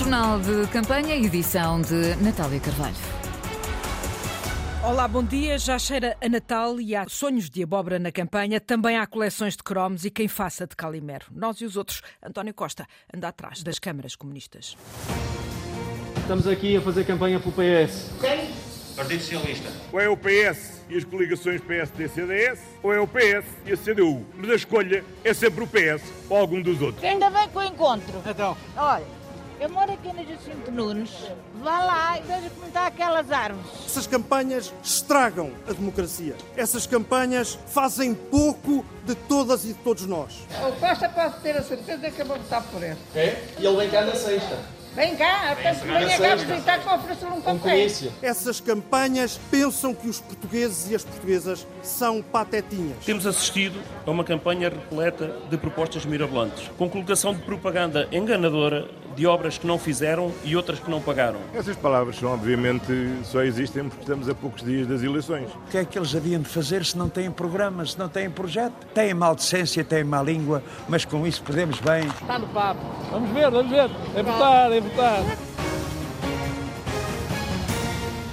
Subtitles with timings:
[0.00, 2.96] Jornal de Campanha, edição de Natália Carvalho.
[4.82, 5.58] Olá, bom dia.
[5.58, 8.58] Já cheira a Natal e há sonhos de abóbora na campanha.
[8.58, 11.26] Também há coleções de cromos e quem faça de calimero.
[11.30, 12.00] Nós e os outros.
[12.22, 14.74] António Costa anda atrás das câmaras comunistas.
[16.16, 18.10] Estamos aqui a fazer campanha pelo PS.
[18.22, 18.48] Quem?
[18.96, 19.70] Partido Socialista.
[19.92, 24.24] Ou é o PS e as coligações PSD-CDS, ou é o PS e a CDU.
[24.34, 27.04] Mas a escolha é sempre o PS ou algum dos outros.
[27.04, 28.22] Ainda bem que eu encontro.
[28.26, 28.56] Então.
[28.76, 29.19] Olha,
[29.60, 31.10] eu moro aqui na Jacinto Nunes.
[31.62, 33.66] Vá lá e veja como estão aquelas árvores.
[33.84, 36.34] Essas campanhas estragam a democracia.
[36.56, 40.46] Essas campanhas fazem pouco de todas e de todos nós.
[40.66, 42.96] O Costa pode ter a certeza que eu vou votar por ele.
[43.14, 43.38] É?
[43.58, 44.80] E ele vem cá na sexta.
[44.94, 47.86] Vem cá, até que venha cá visitar que oferecer um Com café.
[48.20, 53.04] Essas campanhas pensam que os portugueses e as portuguesas são patetinhas.
[53.04, 58.88] Temos assistido a uma campanha repleta de propostas mirabolantes, com colocação de propaganda enganadora
[59.20, 61.38] de obras que não fizeram e outras que não pagaram.
[61.52, 62.86] Essas palavras são, obviamente,
[63.22, 65.50] só existem porque estamos a poucos dias das eleições.
[65.50, 68.30] O que é que eles haviam de fazer se não têm programa, se não têm
[68.30, 68.72] projeto?
[68.94, 72.06] Têm maldecência, têm má língua, mas com isso podemos bem.
[72.06, 72.80] Está no papo.
[73.10, 73.90] Vamos ver, vamos ver.
[74.16, 75.49] É votar, é votar.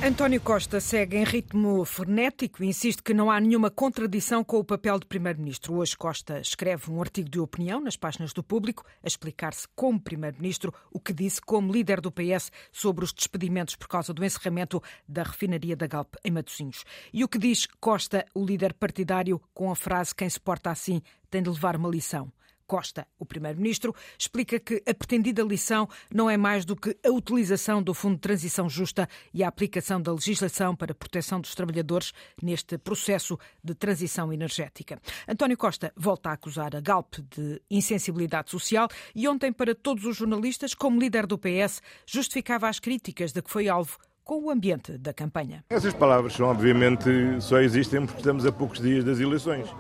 [0.08, 4.64] António Costa segue em ritmo frenético e insiste que não há nenhuma contradição com o
[4.64, 5.76] papel de Primeiro-Ministro.
[5.76, 10.74] Hoje Costa escreve um artigo de opinião nas páginas do público a explicar-se como Primeiro-Ministro
[10.94, 15.24] o que disse como líder do PS sobre os despedimentos por causa do encerramento da
[15.24, 16.86] refinaria da Galp em Matosinhos.
[17.12, 21.02] E o que diz Costa, o líder partidário, com a frase quem se porta assim
[21.30, 22.32] tem de levar uma lição.
[22.68, 27.82] Costa, o Primeiro-Ministro, explica que a pretendida lição não é mais do que a utilização
[27.82, 32.14] do Fundo de Transição Justa e a aplicação da legislação para a proteção dos trabalhadores
[32.42, 35.00] neste processo de transição energética.
[35.28, 40.18] António Costa volta a acusar a Galp de insensibilidade social e ontem, para todos os
[40.18, 44.98] jornalistas, como líder do PS, justificava as críticas de que foi alvo com o ambiente
[44.98, 45.64] da campanha.
[45.70, 47.10] Essas palavras obviamente,
[47.40, 49.74] só existem porque estamos a poucos dias das eleições.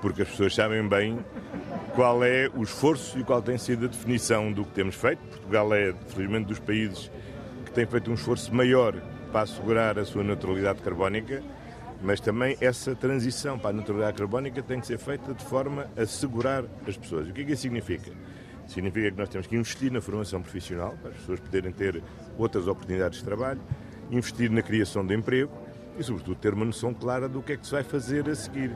[0.00, 1.18] Porque as pessoas sabem bem
[1.94, 5.18] qual é o esforço e qual tem sido a definição do que temos feito.
[5.18, 7.10] Portugal é, felizmente, dos países
[7.64, 8.94] que tem feito um esforço maior
[9.32, 11.42] para assegurar a sua neutralidade carbónica,
[12.02, 16.02] mas também essa transição para a neutralidade carbónica tem que ser feita de forma a
[16.02, 17.28] assegurar as pessoas.
[17.28, 18.12] O que é que isso significa?
[18.66, 22.02] Significa que nós temos que investir na formação profissional, para as pessoas poderem ter
[22.36, 23.60] outras oportunidades de trabalho,
[24.10, 25.50] investir na criação de emprego
[25.98, 28.70] e, sobretudo, ter uma noção clara do que é que se vai fazer a seguir.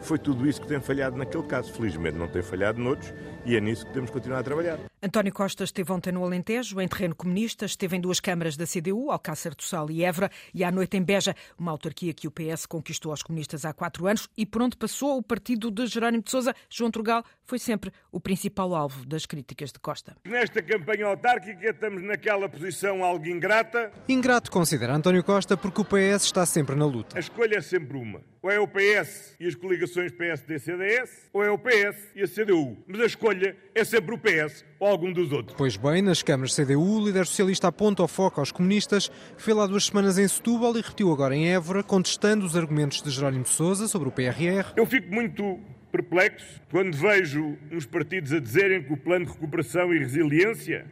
[0.00, 1.72] Foi tudo isso que tem falhado naquele caso.
[1.72, 3.12] Felizmente não tem falhado noutros
[3.44, 4.87] e é nisso que temos que continuar a trabalhar.
[5.00, 9.12] António Costa esteve ontem no Alentejo, em terreno comunista, esteve em duas câmaras da CDU,
[9.12, 12.66] Alcácer do Sal e Évora, e à noite em Beja, uma autarquia que o PS
[12.66, 16.30] conquistou aos comunistas há quatro anos e por onde passou o partido de Jerónimo de
[16.32, 20.16] Sousa, João Trugal, foi sempre o principal alvo das críticas de Costa.
[20.24, 23.92] Nesta campanha autárquica estamos naquela posição algo ingrata.
[24.08, 27.16] Ingrato considera António Costa porque o PS está sempre na luta.
[27.16, 28.20] A escolha é sempre uma.
[28.42, 32.76] Ou é o PS e as coligações PSD-CDS, ou é o PS e a CDU.
[32.86, 35.56] Mas a escolha é sempre o PS ou algum dos outros.
[35.56, 39.66] Pois bem, nas câmaras CDU, o líder socialista aponta o foco aos comunistas, foi lá
[39.66, 43.50] duas semanas em Setúbal e repetiu agora em Évora, contestando os argumentos de Jerónimo de
[43.50, 44.72] Sousa sobre o PRR.
[44.76, 45.58] Eu fico muito
[45.90, 50.86] perplexo quando vejo uns partidos a dizerem que o plano de recuperação e resiliência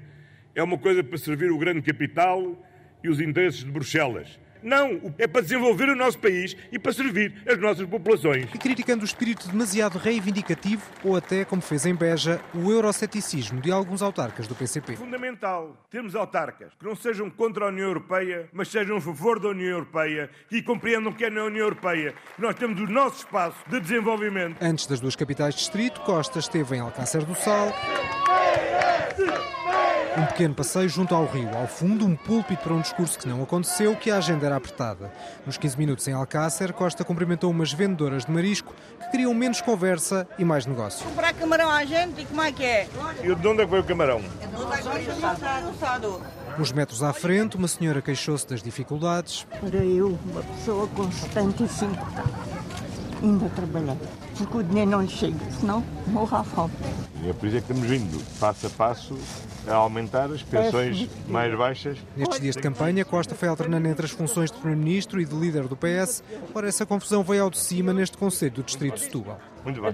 [0.55, 2.57] é uma coisa para servir o grande capital
[3.05, 4.39] e os interesses de Bruxelas.
[4.67, 8.53] Não, é para desenvolver o nosso país e para servir as nossas populações.
[8.53, 13.71] E criticando o espírito demasiado reivindicativo, ou até, como fez em Beja, o euroceticismo de
[13.71, 14.97] alguns autarcas do PCP.
[14.97, 19.51] Fundamental termos autarcas que não sejam contra a União Europeia, mas sejam a favor da
[19.51, 23.59] União Europeia e compreendam que é na União Europeia que nós temos o nosso espaço
[23.71, 24.57] de desenvolvimento.
[24.61, 27.73] Antes das duas capitais de distrito, Costa esteve em Alcácer do Sal.
[30.19, 31.55] Um pequeno passeio junto ao rio.
[31.55, 35.13] Ao fundo, um púlpito para um discurso que não aconteceu, que a agenda era apertada.
[35.45, 40.27] Nos 15 minutos em Alcácer, Costa cumprimentou umas vendedoras de marisco que queriam menos conversa
[40.39, 41.05] e mais negócio.
[41.07, 42.89] Comprar camarão à gente e como é que é?
[43.23, 44.23] E de onde é que foi o camarão?
[46.59, 49.47] Uns metros à frente, uma senhora queixou-se das dificuldades.
[49.61, 51.95] Para eu, uma pessoa com 75,
[53.23, 53.97] ainda trabalhar.
[54.39, 56.73] Porque o dinheiro não lhe chega, senão morro à fome.
[57.23, 59.19] E é por isso é que estamos vindo, passo a passo,
[59.67, 61.99] a aumentar as pensões mais baixas.
[62.17, 65.67] Nestes dias de campanha, Costa foi alternando entre as funções de Primeiro-Ministro e de líder
[65.67, 66.23] do PS.
[66.55, 69.41] Ora, essa confusão veio ao de cima neste Conselho do Distrito de Setúbal.
[69.67, 69.93] Muito bem.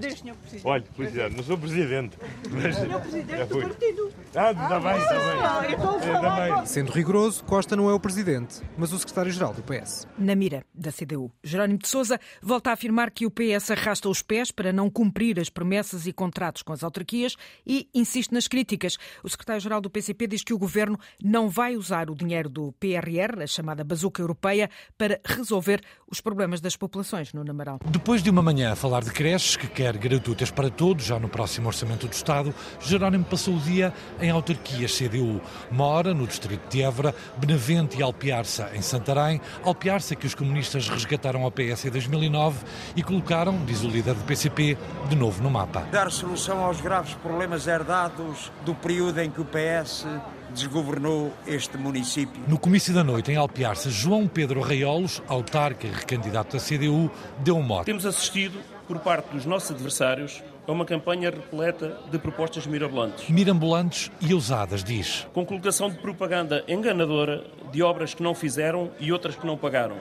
[0.63, 2.15] Olha, felicidade, não sou presidente.
[2.51, 4.11] Mas Senhor Presidente já do partido.
[4.35, 6.15] Ah, está bem, está bem.
[6.15, 6.65] A também.
[6.67, 10.07] Sendo rigoroso, Costa não é o Presidente, mas o Secretário-Geral do PS.
[10.15, 11.31] Na mira da CDU.
[11.43, 15.39] Jerónimo de Sousa volta a afirmar que o PS arrasta os pés para não cumprir
[15.39, 17.35] as promessas e contratos com as autarquias
[17.67, 18.97] e insiste nas críticas.
[19.23, 23.43] O secretário-geral do PCP diz que o governo não vai usar o dinheiro do PRR,
[23.43, 27.77] a chamada bazuca europeia, para resolver os problemas das populações no Namarão.
[27.85, 31.29] Depois de uma manhã a falar de creches que quer gratuitas para todos, já no
[31.29, 35.39] próximo Orçamento do Estado, Jerónimo passou o dia em autarquias CDU.
[35.69, 39.39] Mora, no distrito de Évora, Benavente e Alpiarça, em Santarém.
[39.63, 42.65] Alpiarça que os comunistas resgataram ao PS em 2009
[42.95, 44.77] e colocaram, diz o líder do PCP,
[45.09, 45.81] de novo no mapa.
[45.91, 50.07] Dar solução aos graves problemas herdados do período em que o PS
[50.49, 52.41] desgovernou este município.
[52.47, 57.57] No comício da noite em Alpiarça, João Pedro Raiolos, autarca e recandidato da CDU, deu
[57.57, 57.85] um mote.
[57.85, 63.27] Temos assistido, por parte dos nossos adversários, a uma campanha repleta de propostas mirabolantes.
[63.27, 65.27] Mirambulantes e ousadas, diz.
[65.33, 69.97] Com colocação de propaganda enganadora de obras que não fizeram e outras que não pagaram,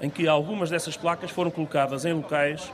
[0.00, 2.70] em que algumas dessas placas foram colocadas em locais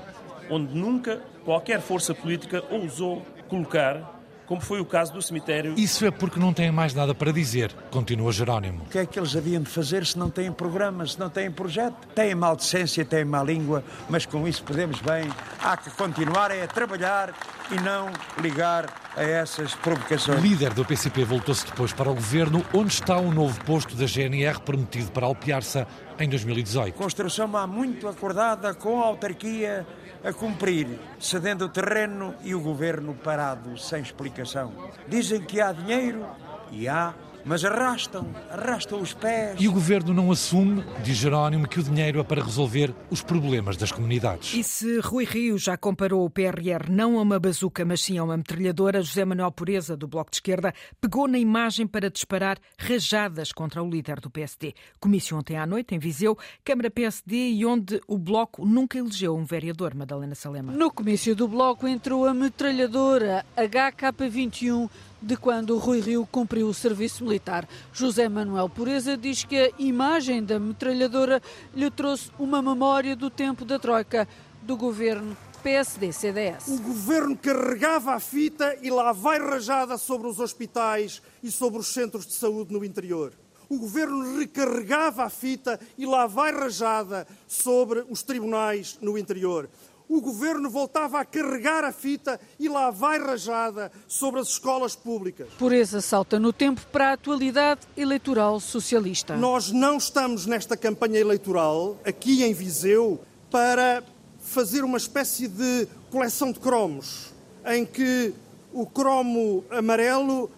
[0.51, 4.21] onde nunca qualquer força política ousou colocar
[4.51, 5.75] como foi o caso do cemitério.
[5.77, 8.83] Isso é porque não têm mais nada para dizer, continua Jerónimo.
[8.83, 11.53] O que é que eles haviam de fazer se não têm programas, se não têm
[11.53, 11.95] projeto?
[12.17, 15.31] Têm maldecência, têm má língua, mas com isso podemos bem.
[15.63, 17.33] Há que continuar é a trabalhar
[17.71, 18.11] e não
[18.43, 20.41] ligar a essas provocações.
[20.41, 24.07] O líder do PCP voltou-se depois para o governo, onde está o novo posto da
[24.07, 25.87] GNR prometido para Alpiarça
[26.19, 26.97] em 2018.
[26.97, 29.87] Construção há muito acordada com a autarquia
[30.25, 34.73] a cumprir, cedendo o terreno e o governo parado, sem explicação.
[35.09, 36.27] Dizem que há dinheiro
[36.71, 37.15] e há,
[37.45, 39.57] mas arrastam, arrastam os pés.
[39.61, 43.77] E o governo não assume, diz Jerónimo, que o dinheiro é para resolver os problemas
[43.77, 44.55] das comunidades.
[44.55, 48.25] E se Rui Rio já comparou o PRR não a uma bazuca, mas sim a
[48.25, 53.53] uma metralhadora, José Manuel Pureza, do Bloco de Esquerda, pegou na imagem para disparar rajadas
[53.53, 54.75] contra o líder do PSD.
[54.99, 59.45] Comício ontem à noite, em Viseu, Câmara PSD e onde o Bloco nunca elegeu um
[59.45, 60.73] vereador, Madalena Salema.
[60.73, 64.89] No comício do Bloco entrou a metralhadora HK-21
[65.23, 67.69] de quando Rui Rio cumpriu o serviço militar.
[67.93, 71.43] José Manuel Pureza diz que a imagem da metralhadora
[71.75, 74.27] lhe trouxe uma memória do tempo da Troika
[74.63, 76.69] do governo PSD-CDS.
[76.69, 81.89] O governo carregava a fita e lá vai rajada sobre os hospitais e sobre os
[81.89, 83.33] centros de saúde no interior.
[83.69, 89.69] O governo recarregava a fita e lá vai rajada sobre os tribunais no interior
[90.11, 95.47] o governo voltava a carregar a fita e lá vai rajada sobre as escolas públicas.
[95.57, 95.73] Por
[96.03, 99.37] salta no tempo para a atualidade eleitoral socialista.
[99.37, 103.21] Nós não estamos nesta campanha eleitoral, aqui em Viseu,
[103.53, 104.03] para
[104.41, 107.33] fazer uma espécie de coleção de cromos,
[107.67, 108.35] em que
[108.73, 110.51] o cromo amarelo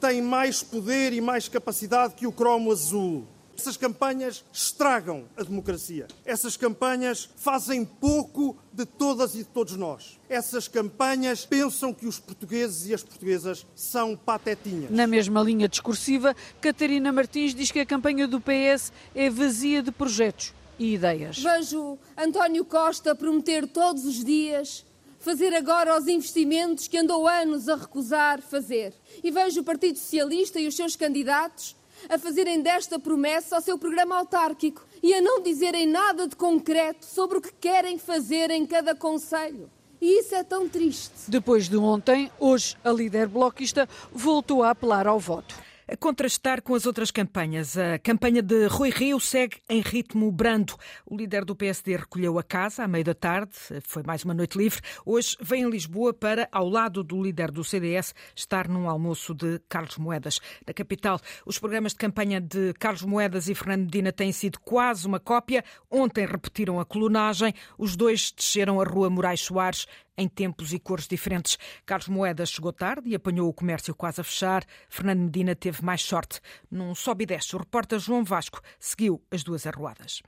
[0.00, 3.24] tem mais poder e mais capacidade que o cromo azul.
[3.56, 6.08] Essas campanhas estragam a democracia.
[6.24, 10.18] Essas campanhas fazem pouco de todas e de todos nós.
[10.28, 14.90] Essas campanhas pensam que os portugueses e as portuguesas são patetinhas.
[14.90, 19.92] Na mesma linha discursiva, Catarina Martins diz que a campanha do PS é vazia de
[19.92, 21.38] projetos e ideias.
[21.38, 24.84] Vejo António Costa prometer todos os dias
[25.22, 28.92] fazer agora os investimentos que andou anos a recusar fazer.
[29.22, 31.76] E vejo o Partido Socialista e os seus candidatos
[32.08, 37.04] a fazerem desta promessa o seu programa autárquico e a não dizerem nada de concreto
[37.04, 39.70] sobre o que querem fazer em cada conselho.
[40.00, 41.12] E isso é tão triste.
[41.28, 45.54] Depois de ontem, hoje a líder bloquista voltou a apelar ao voto.
[45.88, 50.76] A contrastar com as outras campanhas, a campanha de Rui Rio segue em ritmo brando.
[51.04, 53.52] O líder do PSD recolheu a casa à meia da tarde,
[53.82, 54.80] foi mais uma noite livre.
[55.04, 59.58] Hoje vem a Lisboa para, ao lado do líder do CDS, estar num almoço de
[59.68, 60.40] Carlos Moedas.
[60.64, 65.04] Na capital, os programas de campanha de Carlos Moedas e Fernando Medina têm sido quase
[65.04, 65.64] uma cópia.
[65.90, 67.52] Ontem repetiram a colunagem.
[67.76, 71.58] Os dois desceram a rua Moraes Soares em tempos e cores diferentes.
[71.84, 74.64] Carlos Moedas chegou tarde e apanhou o comércio quase a fechar.
[74.88, 76.40] Fernando Medina teve mais sorte.
[76.70, 80.22] Num sobe e desce, o repórter João Vasco seguiu as duas arruadas.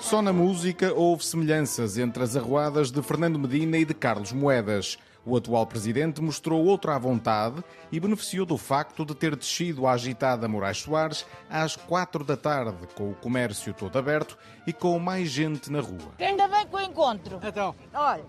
[0.00, 4.98] Só na música houve semelhanças entre as arruadas de Fernando Medina e de Carlos Moedas.
[5.24, 7.62] O atual presidente mostrou outra à vontade
[7.92, 12.86] e beneficiou do facto de ter descido a agitada Moraes Soares às quatro da tarde,
[12.94, 16.12] com o comércio todo aberto e com mais gente na rua.
[16.18, 17.40] Ainda bem que o encontro.
[17.42, 17.74] Então?
[17.92, 18.24] Olha,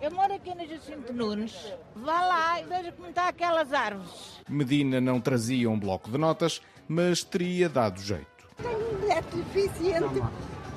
[0.00, 1.72] eu moro aqui na Jacinto Nunes.
[1.96, 4.42] Vá lá e veja como está aquelas árvores.
[4.48, 8.26] Medina não trazia um bloco de notas, mas teria dado jeito.
[8.58, 10.22] Tenho um mulher deficiente.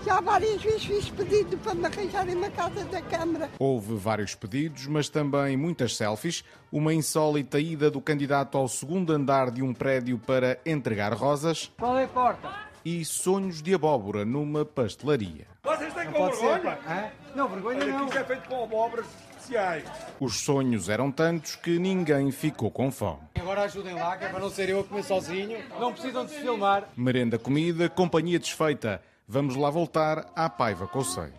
[0.07, 3.49] Já várias vezes fiz pedido para me arranjarem uma casa da Câmara.
[3.59, 6.45] Houve vários pedidos, mas também muitas selfies.
[6.71, 11.69] Uma insólita ida do candidato ao segundo andar de um prédio para entregar rosas.
[11.77, 12.67] Qual é a porta?
[12.85, 15.45] e sonhos de abóbora numa pastelaria.
[15.61, 17.11] Vocês têm com vergonha?
[17.35, 18.05] Não, vergonha Olha, não.
[18.05, 19.83] Isto é feito com abóboras especiais.
[20.21, 23.19] Os sonhos eram tantos que ninguém ficou com fome.
[23.37, 25.57] Agora ajudem lá, que é para não ser eu a comer sozinho.
[25.77, 26.87] Não precisam de se filmar.
[26.95, 29.01] Merenda comida, companhia desfeita.
[29.29, 31.33] Vamos lá voltar à paiva Cossei.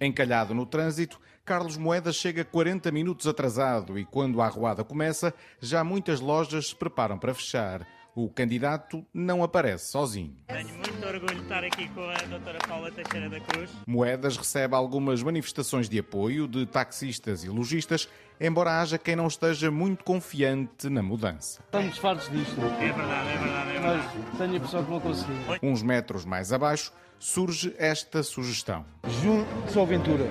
[0.00, 5.84] Encalhado no trânsito, Carlos Moedas chega 40 minutos atrasado e quando a arruada começa, já
[5.84, 7.86] muitas lojas se preparam para fechar.
[8.16, 10.36] O candidato não aparece sozinho.
[10.46, 13.68] Tenho muito orgulho de estar aqui com a doutora Paula Teixeira da Cruz.
[13.88, 18.08] Moedas recebe algumas manifestações de apoio de taxistas e lojistas,
[18.40, 21.60] embora haja quem não esteja muito confiante na mudança.
[21.64, 22.60] Estamos fartos disto.
[22.60, 24.08] É verdade, é verdade, é verdade.
[24.28, 25.32] Mas tenho a pessoa que não consegui.
[25.60, 28.84] Uns metros mais abaixo, surge esta sugestão.
[29.24, 30.30] Junto ao Ventura.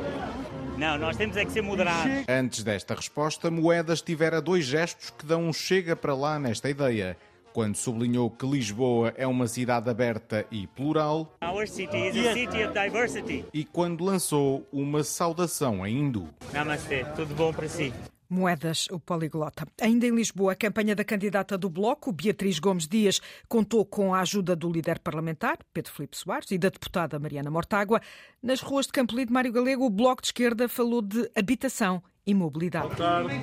[0.78, 2.24] Não, nós temos é que ser moderados.
[2.30, 7.18] Antes desta resposta, Moedas tivera dois gestos que dão um chega para lá nesta ideia
[7.54, 11.32] quando sublinhou que Lisboa é uma cidade aberta e plural.
[11.42, 13.46] Our city is a city of diversity.
[13.54, 16.28] E quando lançou uma saudação em hindu.
[16.52, 17.94] Namaste, tudo bom para si.
[18.30, 19.66] Moedas, o poliglota.
[19.82, 24.22] Ainda em Lisboa, a campanha da candidata do Bloco, Beatriz Gomes Dias, contou com a
[24.22, 28.02] ajuda do líder parlamentar, Pedro Filipe Soares, e da deputada Mariana Mortágua.
[28.42, 32.88] Nas ruas de Campolide Mário Galego, o Bloco de Esquerda falou de habitação e mobilidade.
[32.88, 33.36] Boa tarde.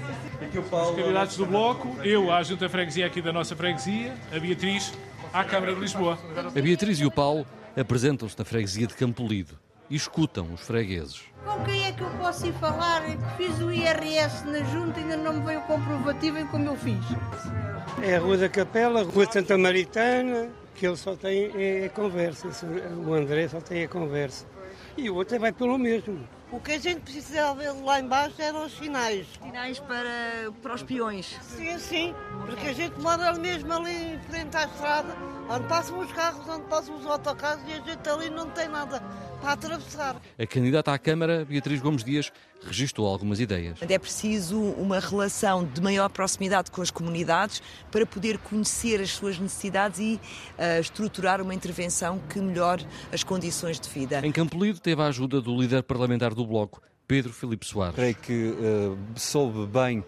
[0.43, 0.97] Aqui o Paulo.
[0.97, 4.93] Os candidatos do Bloco, eu à Junta Freguesia aqui da nossa freguesia, a Beatriz
[5.33, 6.19] à Câmara de Lisboa.
[6.57, 7.47] A Beatriz e o Paulo
[7.77, 9.55] apresentam-se na freguesia de Campolide
[9.91, 11.23] e escutam os fregueses.
[11.45, 13.03] Com quem é que eu posso ir falar?
[13.37, 16.77] Fiz o IRS na junta e ainda não me veio o comprovativo em como eu
[16.77, 17.05] fiz.
[18.01, 21.89] É a Rua da Capela, a Rua de Santa Maritana, que ele só tem é,
[21.89, 22.49] conversa.
[23.05, 24.47] O André só tem a conversa.
[24.97, 26.21] E o outro vai pelo mesmo.
[26.53, 29.27] O que a gente precisava lá embaixo eram os sinais.
[29.41, 31.39] Sinais para, para os peões?
[31.43, 35.17] Sim, sim, porque a gente mora mesmo ali em frente à estrada,
[35.49, 39.01] onde passam os carros, onde passam os autocarros e a gente ali não tem nada
[39.41, 40.21] para atravessar.
[40.39, 42.33] A candidata à Câmara, Beatriz Gomes Dias,
[42.63, 43.79] registou algumas ideias.
[43.81, 49.39] É preciso uma relação de maior proximidade com as comunidades para poder conhecer as suas
[49.39, 50.21] necessidades e
[50.59, 54.25] uh, estruturar uma intervenção que melhore as condições de vida.
[54.25, 57.97] Em Campolido teve a ajuda do líder parlamentar do Bloco, Pedro Filipe Soares.
[57.97, 60.05] Creio que uh, soube bem uh,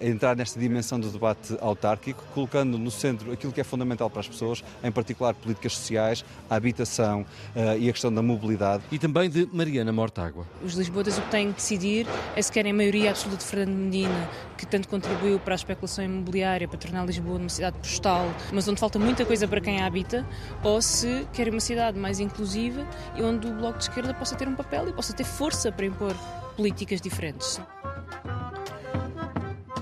[0.00, 4.28] entrar nesta dimensão do debate autárquico, colocando no centro aquilo que é fundamental para as
[4.28, 8.84] pessoas, em particular políticas sociais, a habitação uh, e a questão da mobilidade.
[8.92, 10.46] E também de Mariana Mortágua.
[10.64, 13.74] Os lisboetas o que têm que decidir é se querem a maioria absoluta de Fernando
[13.74, 18.66] Medina, que tanto contribuiu para a especulação imobiliária, para tornar Lisboa uma cidade postal, mas
[18.68, 20.26] onde falta muita coisa para quem a habita,
[20.62, 24.48] ou se querem uma cidade mais inclusiva e onde o Bloco de Esquerda possa ter
[24.48, 26.14] um papel e possa ter força para impor
[26.56, 27.60] políticas diferentes.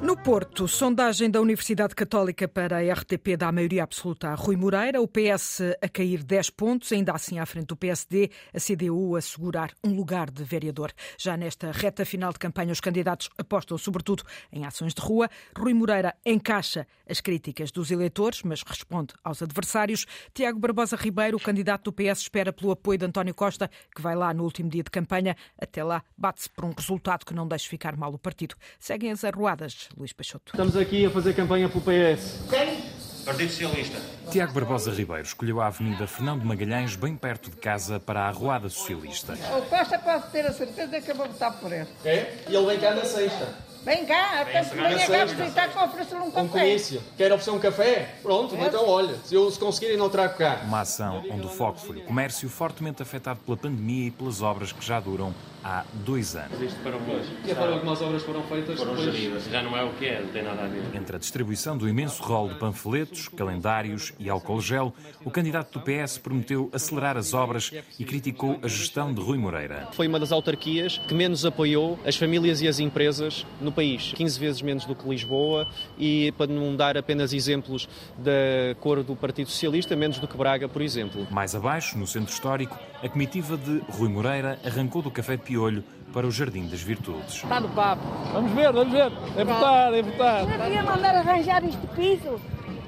[0.05, 4.55] No Porto, sondagem da Universidade Católica para a RTP dá a maioria absoluta a Rui
[4.55, 9.17] Moreira, o PS a cair 10 pontos, ainda assim à frente do PSD, a CDU
[9.17, 10.93] a segurar um lugar de vereador.
[11.19, 15.31] Já nesta reta final de campanha, os candidatos apostam sobretudo em ações de rua.
[15.57, 20.05] Rui Moreira encaixa as críticas dos eleitores, mas responde aos adversários.
[20.35, 24.15] Tiago Barbosa Ribeiro, o candidato do PS, espera pelo apoio de António Costa, que vai
[24.15, 25.35] lá no último dia de campanha.
[25.59, 28.55] Até lá, bate-se por um resultado que não deixe ficar mal o partido.
[28.79, 29.89] Seguem as arruadas.
[29.97, 30.53] Luís Peixoto.
[30.53, 32.41] Estamos aqui a fazer campanha pelo PS.
[32.51, 32.83] Quem?
[33.25, 33.99] Partido Socialista.
[34.31, 38.69] Tiago Barbosa Ribeiro escolheu a Avenida Fernando Magalhães, bem perto de casa, para a Arruada
[38.69, 39.35] Socialista.
[39.57, 41.89] O Costa pode ter a certeza que eu vou votar por ele.
[42.05, 42.45] É?
[42.49, 43.55] E ele vem cá na sexta.
[43.85, 46.43] Vem cá, até se venha cá visitar que oferecer um café.
[46.43, 47.03] Um comício.
[47.17, 48.15] Quer oferecer um café?
[48.23, 48.67] Pronto, é.
[48.67, 50.63] então olha, se eu se conseguirem não trago cá.
[50.65, 54.73] Uma ação onde o foco foi o comércio fortemente afetado pela pandemia e pelas obras
[54.73, 56.61] que já duram há dois anos.
[56.61, 57.30] Isto para hoje.
[57.44, 59.14] E para algumas obras foram feitas foram depois...
[59.14, 59.44] geridas.
[59.44, 60.83] Já não é o que é, não tem nada a ver.
[60.94, 64.94] Entre a distribuição do imenso rol de panfletos, calendários e álcool gel,
[65.25, 69.88] o candidato do PS prometeu acelerar as obras e criticou a gestão de Rui Moreira.
[69.92, 74.12] Foi uma das autarquias que menos apoiou as famílias e as empresas no país.
[74.14, 75.66] 15 vezes menos do que Lisboa
[75.99, 80.68] e, para não dar apenas exemplos da cor do Partido Socialista, menos do que Braga,
[80.68, 81.26] por exemplo.
[81.30, 85.85] Mais abaixo, no centro histórico, a comitiva de Rui Moreira arrancou do Café de Piolho
[86.13, 87.37] para o Jardim das Virtudes.
[87.37, 88.03] Está no papo.
[88.33, 89.13] Vamos ver, vamos ver.
[89.37, 90.47] É votar, é votar.
[90.47, 92.41] Não devia mandar arranjar este piso.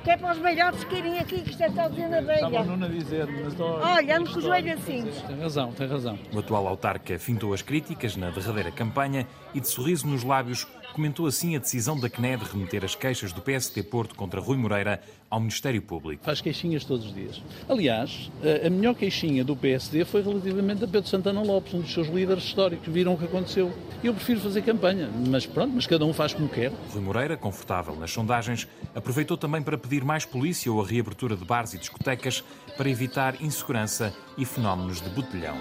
[0.02, 2.46] Que é para os velhotes que irem aqui, que isto é tal dizendo a velha.
[2.46, 3.80] Estava não a dizer, mas estou...
[3.80, 5.04] Olha, ando com o joelho assim.
[5.26, 6.18] Tem razão, tem razão.
[6.32, 11.26] O atual autarca fintou as críticas na derradeira campanha e, de sorriso nos lábios, comentou
[11.26, 15.02] assim a decisão da CNE de remeter as queixas do PST Porto contra Rui Moreira
[15.28, 16.24] ao Ministério Público.
[16.24, 17.42] Faz queixinhas todos os dias.
[17.68, 18.30] Aliás,
[18.64, 22.44] a melhor queixinha do PSD foi relativamente a Pedro Santana Lopes, um dos seus líderes
[22.44, 22.86] históricos.
[22.86, 23.72] Viram o que aconteceu.
[24.04, 26.70] Eu prefiro fazer campanha, mas pronto, mas cada um faz como quer.
[26.92, 31.34] Rui Moreira, confortável nas sondagens, aproveitou também para pedir pedir mais polícia ou a reabertura
[31.36, 32.44] de bares e discotecas
[32.76, 35.56] para evitar insegurança e fenómenos de botelhão.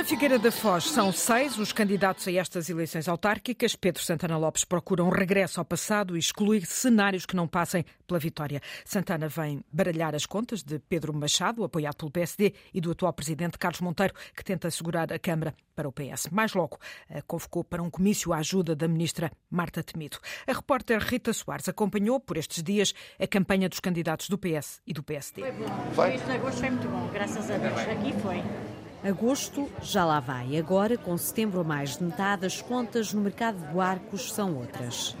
[0.00, 3.76] Na Figueira da Foz são seis os candidatos a estas eleições autárquicas.
[3.76, 8.18] Pedro Santana Lopes procura um regresso ao passado e excluir cenários que não passem pela
[8.18, 8.62] vitória.
[8.82, 13.58] Santana vem baralhar as contas de Pedro Machado, apoiado pelo PSD, e do atual presidente
[13.58, 16.30] Carlos Monteiro, que tenta assegurar a Câmara para o PS.
[16.32, 16.78] Mais logo,
[17.26, 20.16] convocou para um comício a ajuda da ministra Marta Temido.
[20.46, 24.94] A repórter Rita Soares acompanhou por estes dias a campanha dos candidatos do PS e
[24.94, 25.42] do PSD.
[25.42, 25.92] Foi bom.
[25.92, 26.14] Foi?
[26.14, 27.78] Este agosto foi muito bom, graças a Deus.
[27.80, 28.79] Aqui foi.
[29.02, 30.58] Agosto já lá vai.
[30.58, 35.16] Agora, com setembro a mais de metade, as contas no mercado de barcos são outras.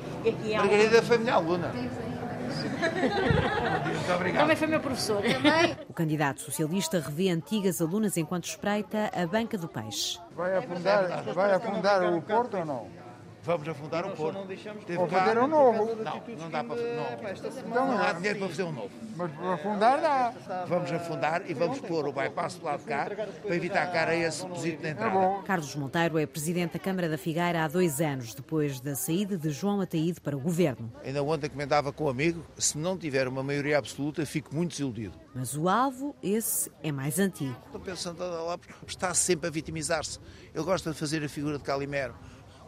[0.54, 1.68] Margarida foi minha aluna.
[1.70, 1.90] Muito
[4.14, 4.42] obrigado.
[4.42, 5.22] Também foi meu professor.
[5.88, 10.18] O candidato socialista revê antigas alunas enquanto espreita a banca do peixe.
[10.36, 12.86] Vai afundar, vai afundar o porto ou não?
[13.42, 14.38] Vamos afundar o Porto.
[14.98, 15.96] Ou fazer um novo.
[15.96, 17.68] Não, não dá para fazer um novo.
[17.68, 18.90] Então, não há dinheiro para fazer um novo.
[19.16, 20.64] Mas para afundar dá.
[20.66, 24.00] Vamos afundar e vamos pôr o bypass do lado de cá para evitar que a
[24.00, 25.42] areia se deposite na entrada.
[25.44, 29.50] Carlos Monteiro é presidente da Câmara da Figueira há dois anos, depois da saída de
[29.50, 30.92] João Ataíde para o governo.
[31.02, 35.14] Ainda ontem comentava com um amigo, se não tiver uma maioria absoluta, fico muito desiludido.
[35.34, 37.56] Mas o alvo, esse, é mais antigo.
[37.66, 40.18] Estou pensando, Lopes está sempre a vitimizar-se.
[40.54, 42.14] Ele gosta de fazer a figura de Calimero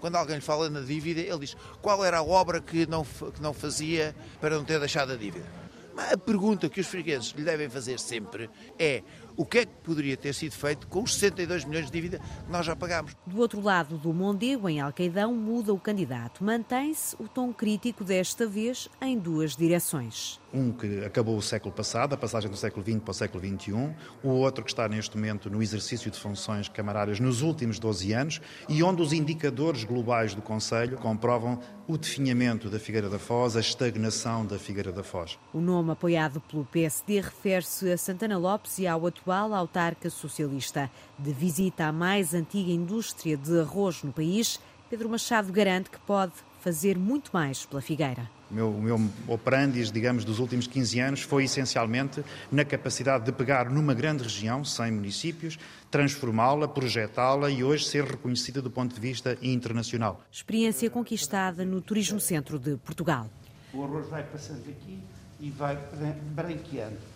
[0.02, 3.40] quando alguém lhe fala na dívida, ele diz qual era a obra que não, que
[3.40, 5.47] não fazia para não ter deixado a dívida.
[5.94, 9.04] Mas a pergunta que os fregueses lhe devem fazer sempre é
[9.36, 12.52] o que é que poderia ter sido feito com os 62 milhões de dívida que
[12.52, 13.16] nós já pagámos.
[13.26, 16.44] Do outro lado do Mondego, em Alcaidão, muda o candidato.
[16.44, 20.40] Mantém-se o tom crítico desta vez em duas direções.
[20.52, 23.94] Um que acabou o século passado, a passagem do século XX para o século XXI,
[24.22, 28.40] o outro que está neste momento no exercício de funções camarárias nos últimos 12 anos
[28.68, 31.58] e onde os indicadores globais do Conselho comprovam
[31.88, 35.38] o definhamento da Figueira da Foz, a estagnação da Figueira da Foz.
[35.52, 40.90] O nome apoiado pelo PSD refere-se a Santana Lopes e ao atual autarca socialista.
[41.18, 44.58] De visita à mais antiga indústria de arroz no país,
[44.90, 48.30] Pedro Machado garante que pode fazer muito mais pela Figueira.
[48.50, 53.70] O meu, meu operandis, digamos, dos últimos 15 anos foi essencialmente na capacidade de pegar
[53.70, 55.58] numa grande região, 100 municípios,
[55.90, 60.22] transformá-la, projetá-la e hoje ser reconhecida do ponto de vista internacional.
[60.30, 63.26] Experiência conquistada no Turismo Centro de Portugal.
[63.72, 65.02] O arroz vai passando aqui
[65.40, 65.76] e vai
[66.35, 67.12] branqueando.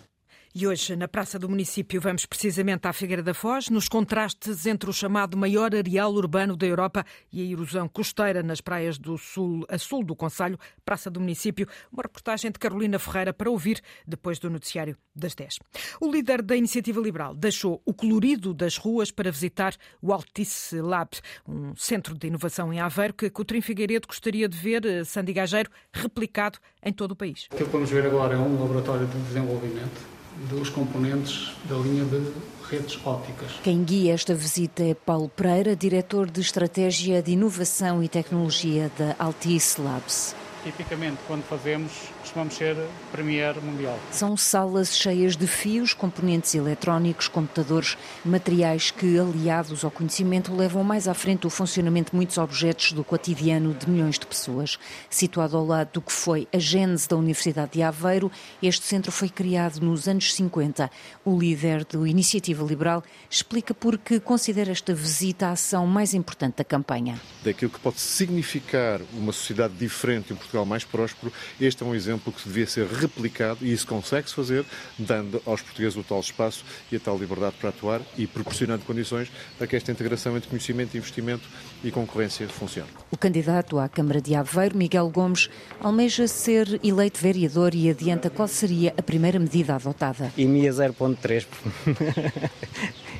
[0.59, 4.89] E hoje, na Praça do Município, vamos precisamente à Figueira da Foz, nos contrastes entre
[4.89, 9.63] o chamado maior areal urbano da Europa e a erosão costeira nas praias do sul
[9.69, 11.67] a sul do Conselho, Praça do Município.
[11.91, 15.59] Uma reportagem de Carolina Ferreira para ouvir depois do noticiário das 10.
[16.01, 21.11] O líder da Iniciativa Liberal deixou o colorido das ruas para visitar o Altice Lab,
[21.47, 25.69] um centro de inovação em Aveiro que Coutrinho Figueiredo gostaria de ver, eh, Sandy Gageiro,
[25.93, 27.47] replicado em todo o país.
[27.53, 30.16] O que vamos ver agora é um laboratório de desenvolvimento
[30.49, 32.31] dos componentes da linha de
[32.69, 33.51] redes ópticas.
[33.63, 39.15] Quem guia esta visita é Paulo Pereira, diretor de Estratégia de Inovação e Tecnologia da
[39.17, 40.35] Altice Labs.
[40.63, 41.91] Tipicamente, quando fazemos,
[42.27, 42.75] costumamos ser
[43.11, 43.97] Premier Mundial.
[44.11, 51.07] São salas cheias de fios, componentes eletrónicos, computadores, materiais que, aliados ao conhecimento, levam mais
[51.07, 54.77] à frente o funcionamento de muitos objetos do cotidiano de milhões de pessoas.
[55.09, 58.29] Situado ao lado do que foi a gênese da Universidade de Aveiro,
[58.61, 60.91] este centro foi criado nos anos 50.
[61.23, 66.57] O líder do Iniciativa Liberal explica por que considera esta visita a ação mais importante
[66.57, 67.19] da campanha.
[67.43, 72.16] Daquilo que pode significar uma sociedade diferente, um Portugal mais próspero, este é um exemplo
[72.19, 74.65] que devia ser replicado e isso consegue-se fazer,
[74.97, 79.31] dando aos portugueses o tal espaço e a tal liberdade para atuar e proporcionando condições
[79.57, 81.47] para que esta integração entre conhecimento, investimento
[81.83, 82.89] e concorrência funcione.
[83.11, 85.49] O candidato à Câmara de Aveiro, Miguel Gomes,
[85.79, 90.31] almeja ser eleito vereador e adianta qual seria a primeira medida adotada.
[90.37, 91.45] IMIA 0.3.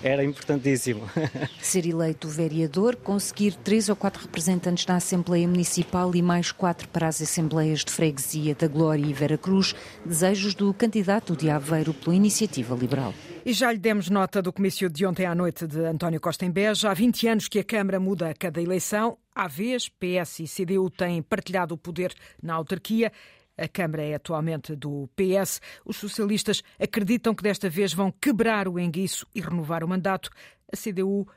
[0.03, 1.03] Era importantíssimo.
[1.61, 7.07] Ser eleito vereador, conseguir três ou quatro representantes na Assembleia Municipal e mais quatro para
[7.07, 12.15] as Assembleias de Freguesia da Glória e Vera Cruz, desejos do candidato de Aveiro pela
[12.15, 13.13] Iniciativa Liberal.
[13.45, 16.51] E já lhe demos nota do comício de ontem à noite de António Costa em
[16.51, 16.91] Beja.
[16.91, 19.17] Há 20 anos que a Câmara muda a cada eleição.
[19.33, 23.11] À vez, PS e CDU têm partilhado o poder na autarquia.
[23.57, 25.59] A Câmara é atualmente do PS.
[25.83, 30.29] Os socialistas acreditam que desta vez vão quebrar o enguiço e renovar o mandato.
[30.71, 31.27] A CDU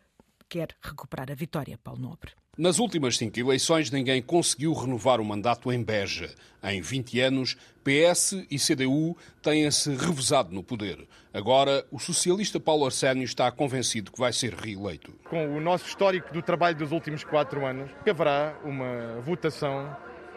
[0.49, 2.33] quer recuperar a vitória, Paulo Nobre.
[2.59, 6.35] Nas últimas cinco eleições, ninguém conseguiu renovar o mandato em Beja.
[6.63, 11.09] Em 20 anos, PS e CDU têm-se revezado no poder.
[11.33, 15.13] Agora, o socialista Paulo Arsénio está convencido que vai ser reeleito.
[15.31, 19.97] Com o nosso histórico do trabalho dos últimos quatro anos, haverá uma votação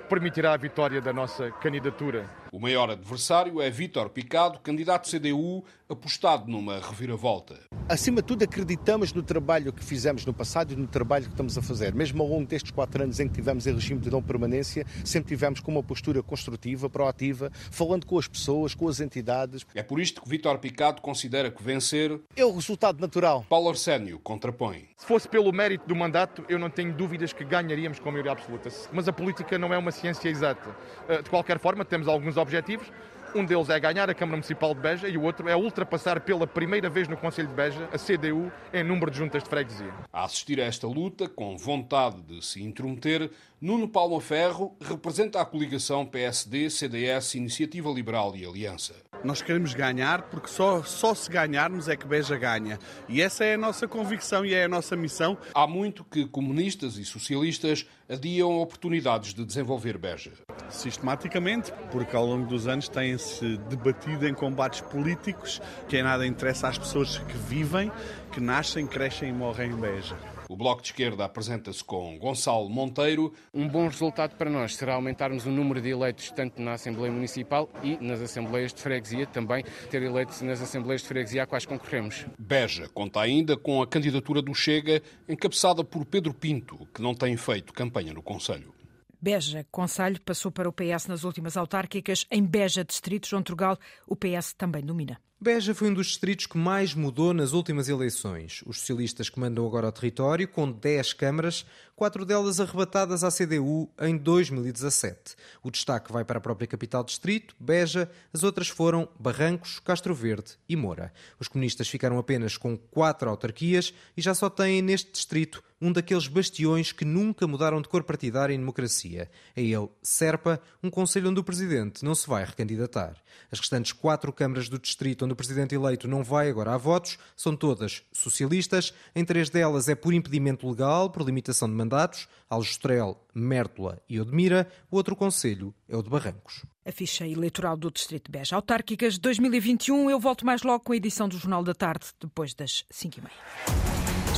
[0.09, 2.42] permitirá a vitória da nossa candidatura.
[2.53, 7.59] O maior adversário é Vítor Picado, candidato CDU, apostado numa reviravolta.
[7.89, 11.57] Acima de tudo, acreditamos no trabalho que fizemos no passado e no trabalho que estamos
[11.57, 11.95] a fazer.
[11.95, 15.29] Mesmo ao longo destes quatro anos em que tivemos em regime de não permanência, sempre
[15.29, 19.65] tivemos com uma postura construtiva, proativa, falando com as pessoas, com as entidades.
[19.73, 23.45] É por isto que Vítor Picado considera que vencer é o resultado natural.
[23.49, 24.89] Paulo Arsénio contrapõe.
[24.95, 28.31] Se fosse pelo mérito do mandato, eu não tenho dúvidas que ganharíamos com a maioria
[28.31, 28.69] absoluta.
[28.91, 30.75] Mas a política não é uma ciência exata.
[31.09, 32.91] Eh, de qualquer forma, temos alguns objetivos.
[33.35, 36.45] Um deles é ganhar a Câmara Municipal de Beja e o outro é ultrapassar pela
[36.45, 39.91] primeira vez no Conselho de Beja a CDU em número de juntas de freguesia.
[40.13, 43.31] A assistir a esta luta, com vontade de se intrometer,
[43.63, 48.93] Nuno Palma Ferro representa a coligação PSD, CDS, Iniciativa Liberal e Aliança.
[49.23, 52.77] Nós queremos ganhar porque só, só se ganharmos é que Beja ganha.
[53.07, 55.37] E essa é a nossa convicção e é a nossa missão.
[55.53, 60.33] Há muito que comunistas e socialistas adiam oportunidades de desenvolver Beja.
[60.69, 66.67] Sistematicamente, porque ao longo dos anos têm-se debatido em combates políticos que em nada interessa
[66.67, 67.89] às pessoas que vivem,
[68.29, 70.32] que nascem, crescem e morrem em Beja.
[70.49, 73.33] O Bloco de Esquerda apresenta-se com Gonçalo Monteiro.
[73.53, 77.69] Um bom resultado para nós será aumentarmos o número de eleitos tanto na Assembleia Municipal
[77.81, 82.25] e nas Assembleias de Freguesia, também ter eleitos nas Assembleias de Freguesia a quais concorremos.
[82.37, 87.37] Beja conta ainda com a candidatura do Chega, encabeçada por Pedro Pinto, que não tem
[87.37, 88.73] feito campanha no Conselho.
[89.21, 92.25] Beja, Conselho, passou para o PS nas últimas autárquicas.
[92.29, 95.17] Em Beja, Distrito, João Turgal, o PS também domina.
[95.43, 98.63] Beja foi um dos distritos que mais mudou nas últimas eleições.
[98.65, 101.65] Os socialistas comandam agora o território, com 10 câmaras,
[101.97, 105.35] quatro delas arrebatadas à CDU em 2017.
[105.61, 110.53] O destaque vai para a própria capital distrito, Beja, as outras foram Barrancos, Castro Verde
[110.69, 111.11] e Moura.
[111.37, 116.27] Os comunistas ficaram apenas com quatro autarquias e já só têm neste distrito um daqueles
[116.27, 119.29] bastiões que nunca mudaram de cor partidária em democracia.
[119.53, 123.17] É ele, Serpa, um conselho onde o presidente não se vai recandidatar.
[123.51, 127.17] As restantes quatro câmaras do distrito onde o presidente eleito não vai agora a votos
[127.35, 128.93] são todas socialistas.
[129.13, 134.71] Em três delas é por impedimento legal, por limitação de mandatos, Aljustrel, Mértola e Odmira.
[134.89, 136.63] O outro conselho é o de Barrancos.
[136.85, 138.55] A ficha eleitoral do Distrito de Beja.
[138.55, 140.09] Autárquicas 2021.
[140.09, 143.92] Eu volto mais logo com a edição do Jornal da Tarde, depois das 5h30.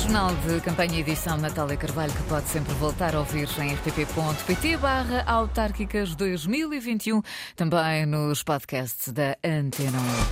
[0.05, 5.23] Jornal de campanha edição Natália Carvalho, que pode sempre voltar a ouvir em rtp.pt barra
[5.25, 7.23] autárquicas 2021,
[7.55, 10.25] também nos podcasts da Antena 1.